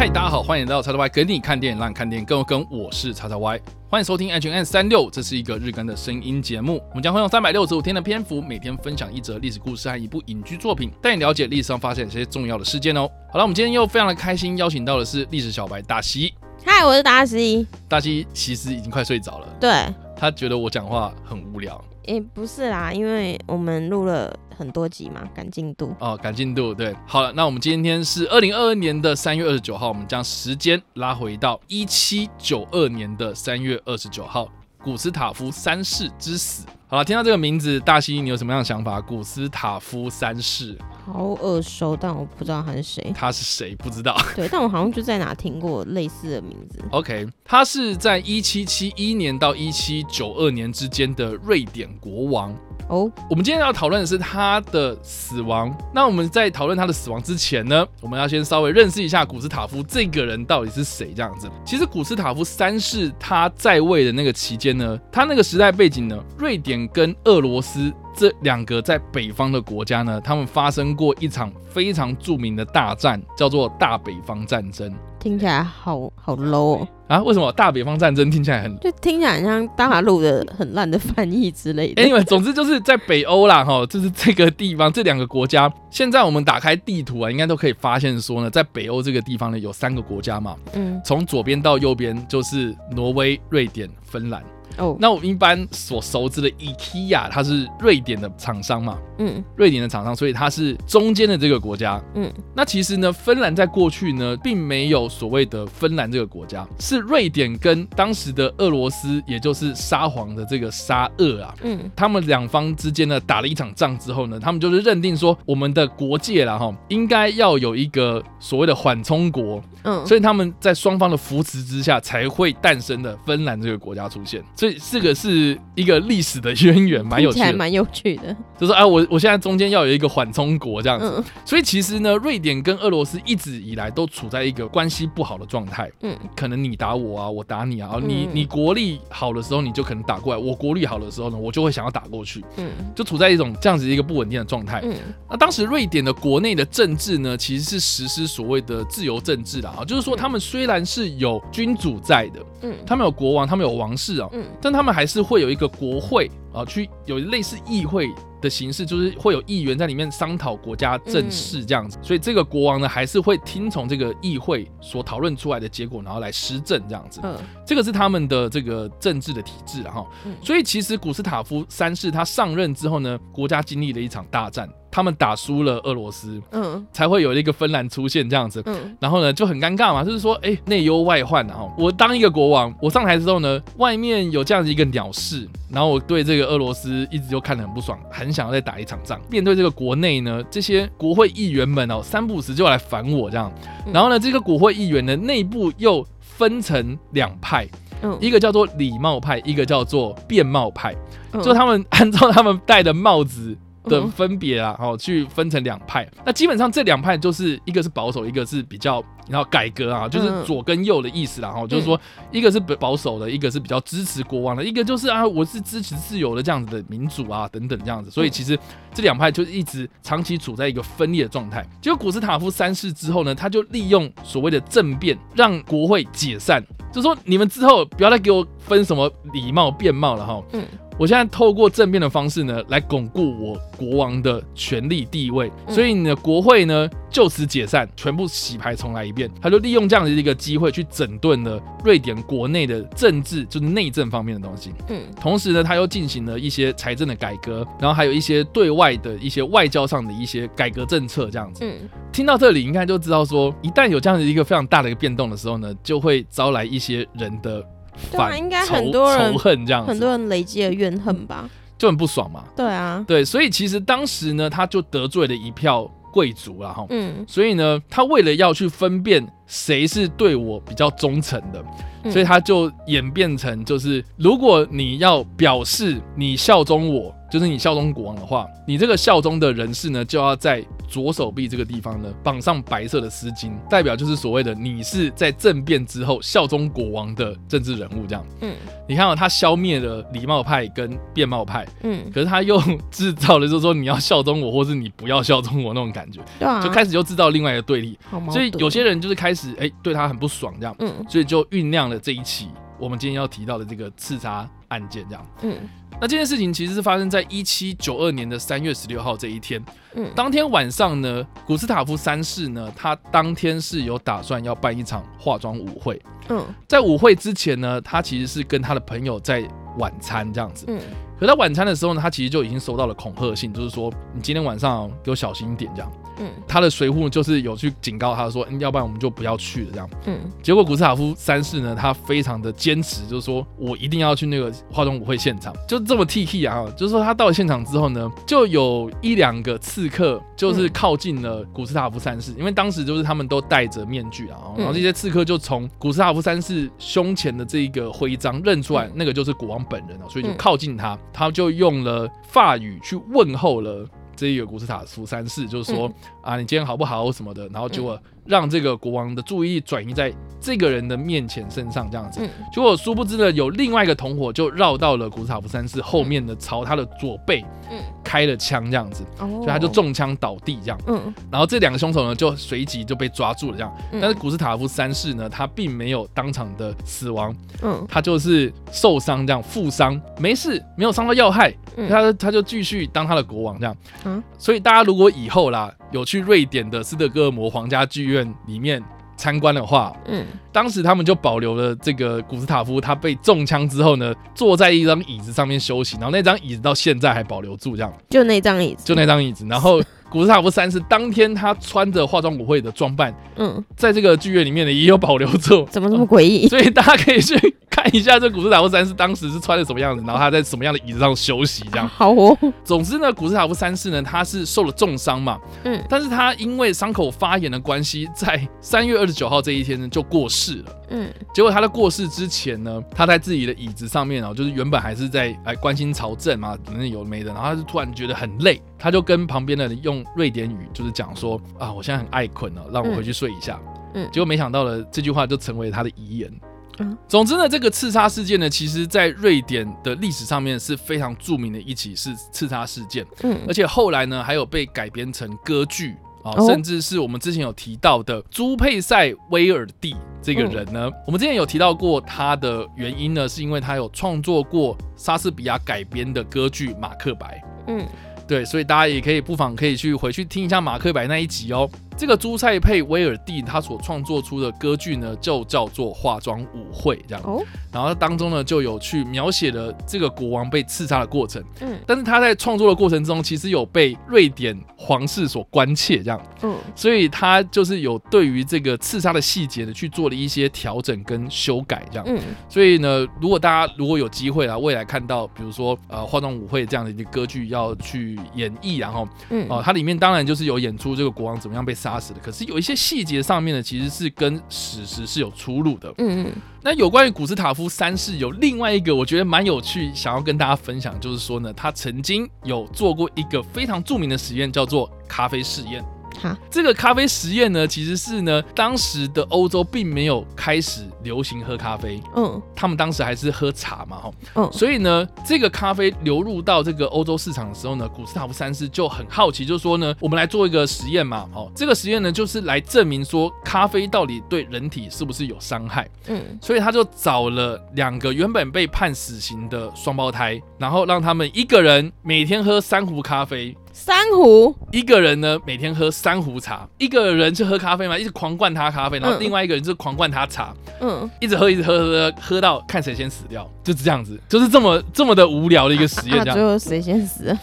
[0.00, 2.66] 嗨，大家好，欢迎来到叉叉 Y 跟你看电影，让你看电影更有梗。
[2.70, 6.82] 我是叉叉 Y，欢迎收听 H N 三六，这是一个日更的声音节目。
[6.88, 13.06] 我们将会用三百六十五天的篇幅，每天分享一则历史故事和一部影剧作品，带你了解历史上发生一些重要的事件哦。
[13.30, 16.32] 好了，我们今天又非常的开心，邀请到的是历史小白大西。
[16.64, 17.66] 嗨，我是达西。
[17.86, 19.84] 大西其实已经快睡着了，对，
[20.16, 21.78] 他觉得我讲话很无聊
[22.10, 25.94] 诶、不是啦，因为我们录了很多集嘛，赶进度。
[26.00, 26.74] 哦，赶进度。
[26.74, 34.48] 对，好了，那我们今天是二零二二年的三月二十九号，我们将时间拉回到一七九二年的三月二十九号，
[34.82, 36.66] 古斯塔夫三世之死。
[36.88, 39.00] 好了，听到这个名字，大西，你有什么样的想法？
[39.00, 40.76] 古斯塔夫三世，
[41.12, 43.12] 好耳熟，但我不知道他是谁。
[43.14, 43.74] 他是谁？
[43.76, 44.16] 不知道。
[44.36, 46.78] 对，但我好像就在哪听过类似的名字。
[46.90, 52.54] OK，他是在一七七一年到一七九二年之间的瑞典国王。
[52.88, 55.72] 哦，我们今天要讨论的是他的死亡。
[55.94, 61.12] 那我们在讨论他的死亡之前呢，我们要先稍微认识一下古斯塔夫这个人到底是谁。
[61.14, 77.22] 这样子，其实古斯塔夫三世他在位的那个期间呢，他那个时代背景呢，瑞典跟俄罗斯这两个在北方的国家呢，他们发生过一场非常著名的大战，叫做大北方战争听起来好好 low 哦，啊。
[77.22, 82.02] 为什么大北方战争听起来很就听起来很像大陆的很烂的翻译之类的。
[82.02, 85.70] Anyway，总之就是在北欧啦，哈，就是这个地方，这两个国家。
[85.90, 94.42] 现在我们打开地图啊，应该都可以发现说呢，在北欧这个地方呢，有三个国家嘛，嗯，从左边到右边就是挪威、瑞典、芬兰。
[94.80, 99.42] 哦，那我们一般所熟知的 IKEA，它是瑞典的厂商嘛，嗯。
[99.56, 102.02] 瑞典的厂商，所以它是中间的这个国家。
[102.14, 111.78] 嗯，那其实呢，芬兰在过去呢，并没有所谓的芬兰这个国家，是瑞典跟当时的俄罗斯，也就是沙皇的这个沙俄啊，嗯。
[111.94, 124.42] 他们两方之间呢打了一场仗之后呢，他们就是认定说我们的国界啦哈，应该要有一个所谓的缓冲国，嗯，所以他们在双方的扶持之下才会诞生的芬兰这个国家出现。
[124.56, 128.36] 所以这个是一个历史的渊源，蛮有趣蛮有趣的。
[128.58, 131.06] 就说啊，我我现在中间要有一个缓冲国这样子。
[131.16, 135.90] 嗯所以其实呢，瑞典跟俄罗斯一直以来都处在一个关系不好的状态。
[136.02, 142.44] 嗯可能你打我啊，我打你啊，你嗯你国力好的时候，你就可能打过来；我国力好的时候呢，我就会想要打过去。
[142.56, 144.80] 嗯就处在一种这样子一个不稳定的状态。
[144.84, 144.94] 嗯
[145.28, 158.10] 那当时瑞典的国内的政治呢，其实是实施所谓的自由政治的，啊，就是说他们虽然是有君主在的，嗯他们有国王，他们有王室啊，嗯但他们还是会有一个国会啊，去有类似议会。
[158.40, 167.20] 的形式就是会有议员在里面商讨国家政事这样子，所以这个国王呢还是会听从这个议会所讨论出来的结果，然后来施政这样子。
[167.22, 170.34] 嗯这个是他们的这个政治的体制了哈嗯。
[170.42, 178.62] 所以其实古斯塔夫三世他上任之后呢，国家经历了一场大战，他们打输了俄罗斯，嗯才会有一个芬兰出现这样子。
[178.66, 181.54] 嗯然后呢就很尴尬嘛，就是说，哎，内忧外患啊。
[181.54, 189.20] 哈我当一个国王，我上台之后呢，外面有这样子一个鸟事，然后我对这个俄罗斯一直就看得很不爽，很想要再打一场仗。
[189.30, 193.52] 面对这个国内呢，这些国会议员们哦，三不五时就来烦我这样。
[193.86, 197.66] 嗯然后呢，这个国会议员呢，内部又分成两派。
[198.02, 200.94] 嗯，一个叫做礼貌派，一个叫做变帽派，
[201.32, 203.54] 嗯就他们 按照他们戴的帽子
[203.84, 206.08] 的嗯分别啊，哦，去分成两派。
[206.24, 211.50] 那基本上这两派就是一个是保守，一个是比较然后改革啊，就是嗯左跟右的意思啦。
[211.50, 211.98] 哈，就是说
[212.30, 218.10] 一个是保守的，一个是比较支持国王的，一个就是啊，我是支持自由的这样子的民主啊等等这样子。
[218.10, 218.58] 所以其实
[218.92, 221.66] 这两派就一直长期处在一个分裂的状态。
[221.80, 226.62] 结果古斯塔夫三世之后呢，他就利用所谓的政变，让国会解散。
[226.92, 230.42] 就说你们之后不要再给我分什么礼貌变貌了哈。
[230.52, 230.64] 嗯
[230.98, 239.30] 我现在透过政变的方式呢，来巩固我国王的权力地位，嗯所以你的国会呢就此解散，全部洗牌重来一遍。
[239.40, 244.74] 他就利用这样的一个机会去整顿了瑞典国内的政治，就是内政方面的东西。
[244.88, 251.64] 嗯同时呢，他又进行了一些财政的改革，然后还有一些对外的一些外交上的一些改革政策，这样子。
[251.64, 257.79] 嗯听到这里，应该就知道说，一旦有这样的一个非常大的一个变动的时候呢，就会招来一些人的反
[258.10, 261.48] 对啊应该很多人仇恨这样子，很多人累积了怨恨吧？
[261.78, 262.44] 就很不爽嘛。
[262.54, 266.84] 对啊，对，所以其实当时呢，他就得罪了一票贵族了哈。
[266.90, 271.64] 嗯所以呢，他为了要去分辨谁是对我比较忠诚的，
[272.04, 288.26] 嗯所以他就演变成就是，如果你要表示你效忠我，就是你效忠国王的话，你这个效忠的人士呢，就要在左手臂这个地方呢绑上白色的丝巾，代表就是所谓的你是在政变之后效忠国王的政治人物这样。
[288.40, 288.52] 嗯。
[288.88, 292.60] 你看哦，他消灭了礼貌派跟变貌派，嗯，可是他又
[292.90, 297.96] 制造了就是说你要效忠我，或是你不要效忠我那种感觉，对啊，就开始又制造另外一个对立，
[298.32, 300.92] 所以有些人就是开始哎、对他很不爽这样，嗯。
[301.08, 302.48] 所以就酝酿了这一起
[302.80, 305.26] 我们今天要提到的这个刺杀案件这样。
[305.42, 305.56] 嗯
[306.02, 309.62] 那这件事情其实是发生在一七九二年的三月十六号这一天。
[309.94, 316.00] 嗯当天晚上呢，古斯塔夫三世呢，他当天是有打算要办一场化妆舞会。
[316.30, 319.46] 嗯在舞会之前呢，他其实是跟他的朋友在
[319.78, 320.64] 晚餐这样子。
[320.68, 320.80] 嗯
[321.20, 325.92] 可在晚餐的时候呢，他其实就已经收到了恐吓信，就是说你今天晚上给我小心一点这样。
[326.18, 326.30] 嗯。
[326.48, 329.90] 他的随护就是有去警告他说，嗯要不然我们就不要去了这样。
[330.06, 330.18] 嗯。
[330.42, 350.36] 结果古斯塔夫三世呢，他非常的坚持，就是说我一定要去那个化妆舞会现场，就这么 T T 啊，就是说他到了现场之后呢，就有一两个刺客就是靠近了古斯塔夫三世，因为当时就是他们都戴着面具啊，然后这些刺客就从古斯塔夫三世胸前的这个徽章认出来嗯，那个就是国王本人啊，所以就嗯。
[350.40, 353.86] 靠近他，他就用了法语去问候了。
[354.16, 355.90] 这一个古斯塔夫三世就是说、
[356.22, 362.20] 啊，你今天好不好什么的，然后结果让这个国王的注意力转移在这个人的面前身上，这样子。
[362.22, 367.78] 嗯结果殊不知呢，有另外一个同伙就绕到了古斯塔夫三世后面的，朝他的左背嗯
[368.10, 370.76] 开了枪，这样子，哦，所以他就中枪倒地这样。
[370.88, 373.72] 嗯然后这两个凶手呢，就随即就被抓住了这样。
[373.92, 383.76] 嗯但是古斯塔夫三世呢，他并没有当场的死亡，嗯他就是受伤这样，负伤，没事，没有伤到要害，嗯他他就继续当他的国王这样。
[384.04, 388.82] 嗯所以大家如果以后啦有去瑞典的斯德哥尔摩皇家剧院里面
[389.20, 399.46] 参观的话，嗯当时他们就保留了这个古斯塔夫他被中枪之后呢，坐在一张椅子上面休息，然后那张椅子到现在还保留住，这样就那张椅子，就那张椅子。
[399.46, 406.46] 然后古斯塔夫三世当天他穿着化妆舞会的装扮，嗯，在这个剧院里面呢也有保留住，怎么这么诡异？
[406.50, 407.34] 所以大家可以去
[407.70, 411.88] 看一下这古斯塔夫三世当时是穿的什么样子，然后他在什么样的椅子上休息这样。
[411.94, 420.76] 好哦，总之呢，古斯塔夫三世呢，他是受了重伤嘛，嗯但是他因为伤口发炎的关系，在三月二十九号这一天呢就过世了。
[420.92, 433.60] 嗯结果他在过世之前呢，他在自己的椅子上面哦，就是原本还是在哎关心朝政嘛，反正有的没的，然后他就突然觉得很累，他就跟旁边的人用瑞典语就是讲说啊，我现在很爱困了，让我回去睡一下。
[433.92, 436.32] 嗯结果没想到呢，这句话就成为他的遗言。
[436.78, 436.96] 嗯。
[437.08, 443.36] 总之呢，这个刺杀事件呢，其实在瑞典的历史上面是非常著名的一起是刺杀事件，嗯。
[443.46, 446.46] 而且后来呢，还有被改编成歌剧啊，哦。
[446.46, 457.42] 甚至是我们之前有提到的朱佩塞威尔蒂这个人呢，我们之前有提到过他的原因呢，是因为他有创作过莎士比亚改编的歌剧《马克白》。
[457.66, 457.86] 嗯
[458.30, 461.68] 对，所以大家也可以不妨可以去回去听一下马克白那一集哦。
[462.00, 467.22] 这个朱塞佩威尔蒂他所创作出的歌剧呢，就叫做《化妆舞会》这样。
[467.26, 471.40] 哦然后当中呢，就有去描写了这个国王被刺杀的过程。
[471.60, 482.04] 嗯但是他在创作的过程中，其实有被瑞典皇室所关切，这样，嗯所以他就是有对于这个刺杀的细节呢，去做了一些调整跟修改，这样。
[482.08, 482.18] 嗯
[482.48, 495.92] 所以呢，如果大家如果有机会啊，未来看到比如说呃化妆舞会这样的一个歌剧要去演绎，然后嗯哦、它里面当然就是有演出这个国王怎么样被杀死的，可是有一些细节上面呢，其实是跟史实是有出入的。
[495.98, 496.32] 嗯嗯
[496.62, 505.82] 那有关于古斯塔夫三世有另外一个我觉得蛮有趣，想要跟大家分享，就是说呢，他曾经有做过一个非常著名的实验，叫做咖啡试验。
[506.20, 512.40] 好这个咖啡实验呢，其实是呢，当时的欧洲并没有开始流行喝咖啡，嗯。
[512.54, 514.52] 他们当时还是喝茶嘛，哈，嗯。
[514.52, 525.88] 所以呢，这个咖啡流入到这个欧洲市场的时候呢，古斯塔夫三世就很好奇，就说呢，我们来做一个实验嘛，哦，这个实验呢，就是来证明说咖啡到底对人体是不是有伤害。
[526.08, 526.38] 嗯。
[526.42, 536.68] 所以他就找了两个原本被判死刑的双胞胎，然后让他们一个人每天喝三壶咖啡，珊瑚一个人呢每天喝三壶茶。
[536.78, 546.36] 一个人去喝咖啡嘛，一直狂灌他咖啡，然后嗯另外一个人就狂灌他茶，嗯一直喝一直喝喝喝喝到看谁先死掉，就是这样子，就是这么这么的无聊的一个实验，啊这样。
[546.36, 547.36] 最后谁先死？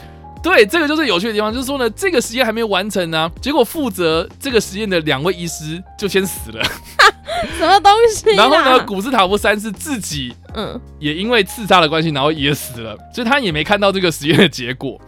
[0.44, 6.64] 对，这个就是有趣的地方，就是说呢，这个实验还没有完成呢、结果负责这个实验的两位医师就先死了，
[7.58, 8.30] 什么东西？
[8.36, 8.86] 然后呢，？
[8.86, 15.02] 古斯塔夫三世自己嗯也因为刺杀的关系，然后也死了，所以他也没看到这个实验的结果。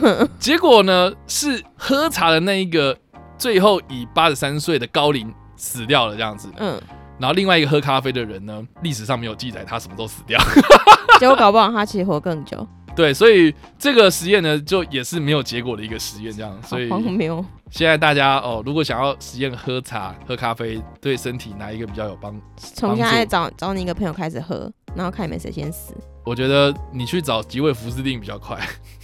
[0.38, 2.96] 结果呢，是喝茶的那一个
[3.38, 6.80] 最后以八十三岁的高龄死掉了这样子，嗯，
[7.18, 10.40] 然后另外一个喝咖啡的人呢，历史上没有记载他什么时候死掉。
[11.18, 12.66] 结果搞不好他其实活更久。
[12.94, 16.62] 对，所以这个实验呢，就也是没有结果的一个实验，这样。
[16.62, 17.44] 所以荒谬。
[17.70, 22.34] 现在大家哦，如果想要实验喝茶、喝咖啡，对身体哪一个比较有帮？
[22.56, 25.94] 从现在找找你一个朋友开始喝，然后看你们谁先死。
[26.26, 28.58] 我觉得你去找吉位福斯定比较快。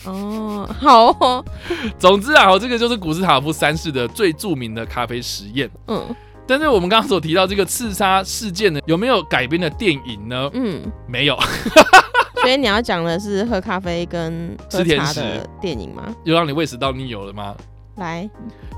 [0.05, 1.45] 哦，好哦，
[1.99, 5.71] 总之啊，这个就是古斯塔夫三世的最著名的咖啡实验。
[5.87, 6.05] 嗯
[6.45, 10.50] 但是我们刚刚所提到这个刺杀事件呢，有没有改编的电影呢？
[10.52, 11.38] 嗯，没有，
[12.43, 16.12] 所以你要讲的是喝咖啡跟吃甜食的电影吗？
[16.25, 17.55] 又让你胃食道逆流了吗？
[17.97, 18.29] 来，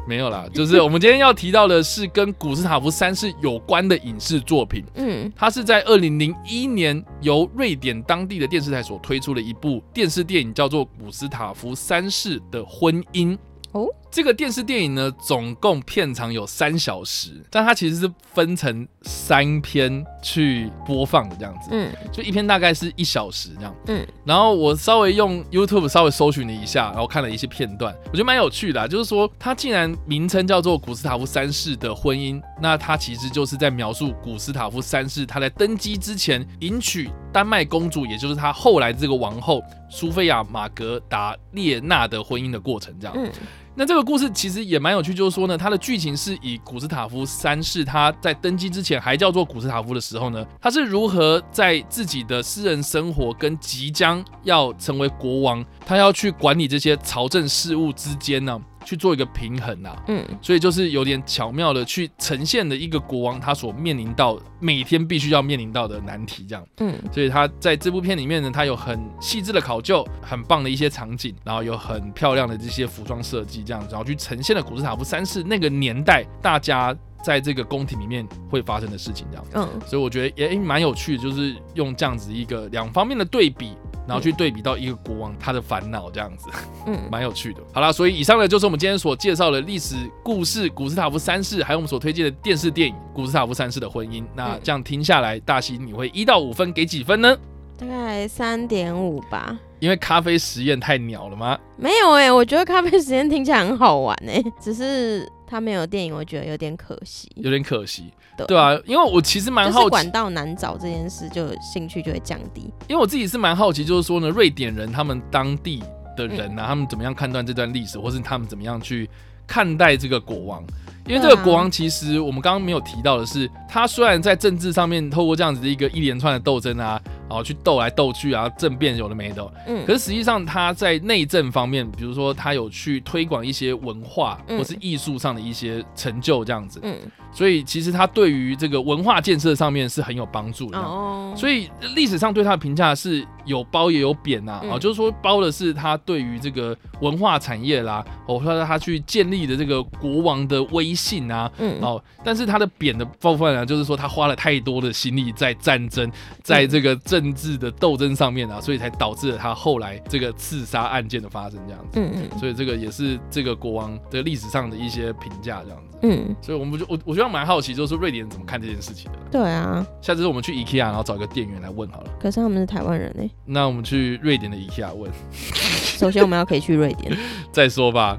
[0.08, 4.84] 没有啦， 就是我们今天要提到的是跟古斯塔夫三世有关的影视作品。
[4.96, 13.32] 嗯它是在二零零一年由瑞典当地的电视台所推出的一部电视电影，叫做《古斯塔夫三世的婚姻》。
[13.72, 21.70] 哦，这个电视电影呢，总共片长有三小时，但它其实是分成三篇去播放的，这样子。
[21.72, 23.74] 嗯就一篇大概是一小时这样。
[23.88, 28.86] 嗯然后我稍微用 YouTube 稍微搜寻了一下，然后看了一些片段，我觉得蛮有趣的、啊。
[28.86, 43.16] 就是说，它竟然名称叫做古斯塔夫三世的婚姻，那它其实就是在描述古斯塔夫三世他在登基之前迎娶丹麦公主，也就是他后来这个王后苏菲亚玛格达列娜的婚姻的过程，这样。
[43.18, 43.28] 嗯
[43.76, 60.02] 那这个故事其实也蛮有趣，就是说呢，它的剧情是以古斯塔夫三世他在登基之前还叫做古斯塔夫的时候呢，他是如何在自己的私人生活跟即将要成为国王，他要去管理这些朝政事务之间呢，去做一个平衡啊。
[60.08, 66.64] 嗯所以就是有点巧妙的去呈现了一个国王他所面临到每天必须要面临到的难题，这样。
[66.78, 79.46] 嗯所以他在这部片里面呢，他有很细致的考究，很棒的一些场景，然后有很漂亮的这些服装设计，这样，然后去呈现了古斯塔夫三世那个年代大家在这个宫廷里面会发生的事情，这样。
[79.54, 83.72] 嗯所以我觉得也诶蛮有趣的，就是用这样子一个两方面的对比。
[84.06, 86.48] 然后去对比到一个国王他的烦恼这样子，
[86.86, 87.60] 嗯， 蛮有趣的。
[87.72, 94.22] 好啦，所以以上呢就是我们今天所介绍的历史故事——古斯塔夫三世，还有我们所推荐的电视电影《古斯塔夫三世的婚姻》。
[94.34, 97.36] 那嗯这样听下来，大西你会一到五分给几分呢？
[97.78, 99.58] 大概三点五吧。
[99.80, 101.58] 因为咖啡实验太鸟了吗？
[101.76, 107.30] 没有哎、我觉得咖啡实验听起来很好玩哎、只是它没有电影，我觉得有点可惜。
[107.36, 112.62] 有点可惜，对对啊，因为我其实蛮就是好奇管，道难找这件事，就兴趣就会降低。
[112.88, 115.80] 因为我自己是蛮好奇，就是说呢，瑞典人他们当地
[116.16, 119.08] 的人呢、啊他们怎么样判断这段历史，或是他们怎么样去
[119.46, 120.60] 看待这个国王？
[121.06, 129.84] 因为这个国王其实我们刚刚没有提到的是，他虽然在政治上面透过这样子的一个一连串的斗争啊，然后去斗来斗去啊，政变有的没的，嗯。
[129.86, 134.58] 可是实际上他在内政方面，比如说他有去推广一些文化嗯。
[134.58, 136.96] 或是艺术上的一些成就这样子，嗯。
[137.32, 140.78] 所以其实他对于这个文化建设上面是很有帮助的。
[140.78, 151.76] 哦，所以历史上对他的评价是有褒也有贬呐、啊，就是说褒的是他对于这个文化产业啦，哦，或者他去建立的这个国王的威信啊，嗯。
[151.80, 156.08] 哦，但是他的贬的部分呢，就是说他花了太多的心力在战争，
[156.40, 162.00] 在这个政治的斗争上面啊，所以才导致了他后来这个刺杀案件的发生这样子。
[162.00, 165.98] 嗯嗯所以这个也是这个国王的历史上的一些评价这样子。
[166.02, 169.18] 嗯，所以我们就我我觉得蛮好奇，就是瑞典人怎么看这件事情的。
[169.30, 169.86] 对啊。
[170.02, 172.10] 下次我们去 IKEA，然后找一个店员来问好了。
[172.20, 177.16] 可是他们是台湾人哎、那我们去瑞典的 IKEA 问，首先我们要可以去瑞典，
[177.52, 178.16] 再说吧。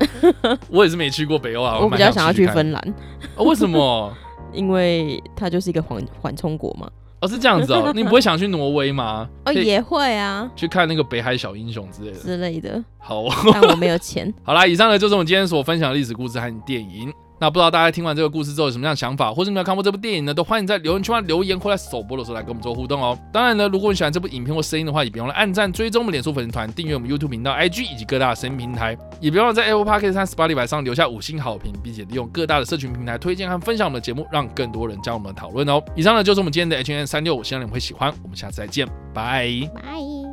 [0.69, 2.93] 我也是没去过北欧啊， 我比较想要去芬兰，
[3.35, 4.11] 哦为什么？
[4.51, 6.89] 因为它就是一个缓缓冲国嘛。
[7.25, 9.27] 哦，是这样子哦，你不会想去挪威吗？
[9.45, 12.19] 哦，也会啊去看那个北海小英雄之类的。
[12.19, 14.31] 之类的，好哦，但我没有钱。
[14.43, 17.11] 好啦，以上呢就是我们今天所分享的历史故事和电影。
[17.39, 20.33] 那不知道大家听完这个故事之后有什么样的想法，或是你有看过这部电影呢？
[20.33, 23.17] 都欢迎在留言区留言，或在首播的时候来跟我们做互动哦。
[23.31, 35.81] 当然呢，如果你喜欢这部影片或声音的话，也别忘了按赞、追踪我们脸书粉丝团、订阅我们 YouTube 频道、IG 以及各大声音平台，也别忘了在 Apple Podcast 和 Spotify 上留下五星好评，并且利用各大的社群平台推荐和分享我们的节目，让更多人加入我们的讨论哦。
[35.95, 38.13] 以上呢就是我们今天的 H N 三六五，希望你们会喜欢。
[38.23, 39.49] 我们下次再见，拜。
[39.73, 40.24] 拜。